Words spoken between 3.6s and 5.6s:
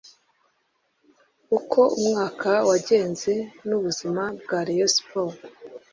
n’ubuzima bwa Rayon Sports